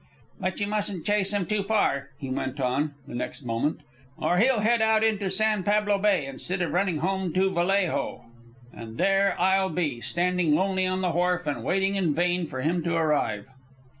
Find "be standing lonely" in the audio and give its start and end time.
9.69-10.87